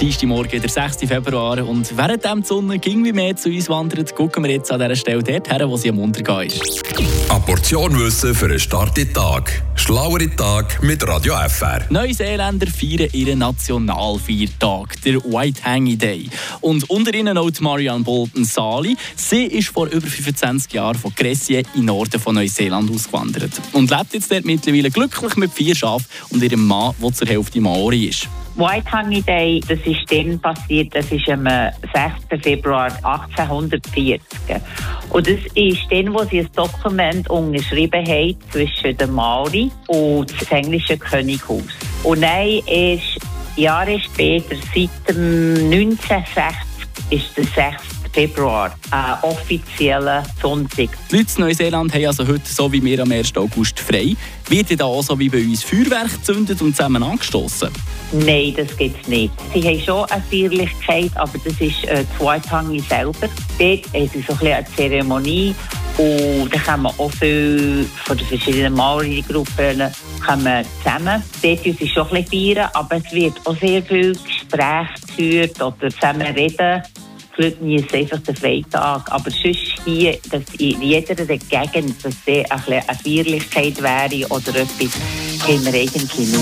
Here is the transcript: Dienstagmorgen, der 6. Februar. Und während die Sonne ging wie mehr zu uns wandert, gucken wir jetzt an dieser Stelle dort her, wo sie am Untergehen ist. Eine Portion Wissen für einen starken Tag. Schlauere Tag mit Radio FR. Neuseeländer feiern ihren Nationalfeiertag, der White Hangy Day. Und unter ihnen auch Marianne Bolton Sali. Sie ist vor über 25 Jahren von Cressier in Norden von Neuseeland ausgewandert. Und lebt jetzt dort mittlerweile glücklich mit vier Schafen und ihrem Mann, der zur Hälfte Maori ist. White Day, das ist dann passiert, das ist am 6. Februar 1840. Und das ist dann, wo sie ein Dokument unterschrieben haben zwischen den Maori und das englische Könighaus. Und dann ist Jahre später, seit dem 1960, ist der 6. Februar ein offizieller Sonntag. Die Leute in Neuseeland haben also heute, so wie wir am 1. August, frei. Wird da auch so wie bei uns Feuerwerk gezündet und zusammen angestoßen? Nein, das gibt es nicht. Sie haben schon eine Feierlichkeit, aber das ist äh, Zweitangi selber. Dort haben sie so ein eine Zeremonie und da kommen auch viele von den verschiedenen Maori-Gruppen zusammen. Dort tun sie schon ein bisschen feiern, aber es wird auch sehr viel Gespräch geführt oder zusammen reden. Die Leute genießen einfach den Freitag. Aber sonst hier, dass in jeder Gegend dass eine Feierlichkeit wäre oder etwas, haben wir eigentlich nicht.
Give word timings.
Dienstagmorgen, 0.00 0.60
der 0.60 0.70
6. 0.70 0.98
Februar. 1.08 1.66
Und 1.66 1.96
während 1.96 2.24
die 2.24 2.46
Sonne 2.46 2.78
ging 2.78 3.04
wie 3.04 3.12
mehr 3.12 3.34
zu 3.34 3.48
uns 3.48 3.68
wandert, 3.68 4.14
gucken 4.14 4.44
wir 4.44 4.52
jetzt 4.52 4.70
an 4.70 4.78
dieser 4.78 4.94
Stelle 4.94 5.22
dort 5.24 5.50
her, 5.50 5.68
wo 5.68 5.76
sie 5.76 5.88
am 5.88 5.98
Untergehen 5.98 6.46
ist. 6.46 6.84
Eine 7.28 7.40
Portion 7.40 7.98
Wissen 7.98 8.32
für 8.32 8.46
einen 8.46 8.60
starken 8.60 9.12
Tag. 9.12 9.62
Schlauere 9.74 10.28
Tag 10.36 10.82
mit 10.84 11.06
Radio 11.06 11.34
FR. 11.48 11.80
Neuseeländer 11.90 12.68
feiern 12.68 13.08
ihren 13.12 13.40
Nationalfeiertag, 13.40 15.02
der 15.02 15.16
White 15.24 15.64
Hangy 15.64 15.96
Day. 15.96 16.28
Und 16.60 16.88
unter 16.88 17.12
ihnen 17.12 17.36
auch 17.36 17.50
Marianne 17.60 18.04
Bolton 18.04 18.44
Sali. 18.44 18.96
Sie 19.16 19.46
ist 19.46 19.68
vor 19.68 19.86
über 19.86 20.06
25 20.06 20.72
Jahren 20.74 20.96
von 20.96 21.12
Cressier 21.12 21.64
in 21.74 21.86
Norden 21.86 22.20
von 22.20 22.36
Neuseeland 22.36 22.88
ausgewandert. 22.88 23.52
Und 23.72 23.90
lebt 23.90 24.14
jetzt 24.14 24.30
dort 24.30 24.44
mittlerweile 24.44 24.90
glücklich 24.90 25.36
mit 25.36 25.52
vier 25.52 25.74
Schafen 25.74 26.06
und 26.30 26.42
ihrem 26.42 26.64
Mann, 26.64 26.94
der 27.02 27.12
zur 27.12 27.26
Hälfte 27.26 27.60
Maori 27.60 28.06
ist. 28.06 28.28
White 28.58 29.22
Day, 29.24 29.60
das 29.68 29.78
ist 29.86 30.10
dann 30.10 30.40
passiert, 30.40 30.92
das 30.92 31.12
ist 31.12 31.28
am 31.28 31.44
6. 31.46 32.42
Februar 32.42 32.90
1840. 33.04 34.20
Und 35.10 35.26
das 35.28 35.38
ist 35.54 35.86
dann, 35.90 36.12
wo 36.12 36.24
sie 36.24 36.40
ein 36.40 36.48
Dokument 36.56 37.30
unterschrieben 37.30 38.04
haben 38.04 38.36
zwischen 38.50 38.96
den 38.96 39.12
Maori 39.12 39.70
und 39.86 40.28
das 40.40 40.50
englische 40.50 40.98
Könighaus. 40.98 41.62
Und 42.02 42.20
dann 42.22 42.48
ist 42.66 43.20
Jahre 43.54 44.00
später, 44.00 44.56
seit 44.74 44.90
dem 45.08 45.54
1960, 45.70 46.67
ist 47.10 47.36
der 47.36 47.44
6. 47.44 47.82
Februar 48.12 48.74
ein 48.90 49.16
offizieller 49.22 50.22
Sonntag. 50.40 50.88
Die 51.10 51.16
Leute 51.16 51.28
in 51.36 51.44
Neuseeland 51.44 51.94
haben 51.94 52.06
also 52.06 52.26
heute, 52.26 52.46
so 52.46 52.72
wie 52.72 52.82
wir 52.82 53.00
am 53.02 53.12
1. 53.12 53.36
August, 53.36 53.78
frei. 53.78 54.16
Wird 54.48 54.80
da 54.80 54.84
auch 54.84 55.02
so 55.02 55.18
wie 55.18 55.28
bei 55.28 55.42
uns 55.42 55.62
Feuerwerk 55.62 56.12
gezündet 56.14 56.60
und 56.62 56.74
zusammen 56.74 57.02
angestoßen? 57.02 57.68
Nein, 58.12 58.54
das 58.56 58.76
gibt 58.76 59.00
es 59.02 59.08
nicht. 59.08 59.32
Sie 59.52 59.62
haben 59.62 59.80
schon 59.80 60.04
eine 60.10 60.22
Feierlichkeit, 60.30 61.10
aber 61.16 61.38
das 61.44 61.60
ist 61.60 61.84
äh, 61.84 62.04
Zweitangi 62.18 62.80
selber. 62.80 63.28
Dort 63.58 63.86
haben 63.94 64.10
sie 64.12 64.24
so 64.26 64.32
ein 64.40 64.52
eine 64.52 64.66
Zeremonie 64.74 65.54
und 65.98 66.54
da 66.54 66.58
kommen 66.60 66.86
auch 66.86 67.10
viele 67.18 67.84
von 68.04 68.16
den 68.16 68.26
verschiedenen 68.26 68.74
Maori-Gruppen 68.74 69.82
zusammen. 70.20 71.22
Dort 71.42 71.64
tun 71.64 71.76
sie 71.78 71.88
schon 71.88 72.06
ein 72.08 72.24
bisschen 72.24 72.54
feiern, 72.54 72.70
aber 72.72 72.96
es 72.96 73.12
wird 73.12 73.34
auch 73.44 73.56
sehr 73.58 73.82
viel 73.82 74.12
Gespräch 74.12 74.88
geführt 75.06 75.60
oder 75.60 75.90
zusammen 75.90 76.22
reden. 76.22 76.82
Die 77.36 77.42
Leute 77.42 77.56
genießen 77.56 77.94
einfach 77.94 78.18
den 78.18 78.36
Freitag. 78.36 79.12
Aber 79.12 79.30
sonst 79.30 79.74
hier, 79.84 80.18
dass 80.30 80.42
in 80.58 80.82
jeder 80.82 81.14
Gegend 81.14 82.04
dass 82.04 82.14
eine 82.26 82.82
Feierlichkeit 83.02 83.82
wäre 83.82 84.28
oder 84.28 84.48
etwas, 84.48 84.92
haben 85.42 85.64
wir 85.64 85.74
eigentlich 85.74 86.18
nicht. 86.18 86.34